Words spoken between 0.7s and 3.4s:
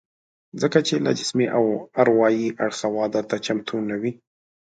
چې له جسمي او اروايي اړخه واده ته